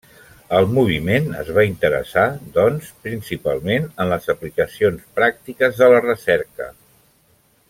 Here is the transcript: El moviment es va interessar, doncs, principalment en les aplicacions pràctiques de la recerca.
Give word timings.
El 0.59 0.67
moviment 0.75 1.27
es 1.41 1.51
va 1.57 1.65
interessar, 1.71 2.23
doncs, 2.57 2.89
principalment 3.09 3.87
en 3.91 4.11
les 4.15 4.29
aplicacions 4.35 5.07
pràctiques 5.21 5.81
de 5.83 5.95
la 5.95 6.05
recerca. 6.11 6.73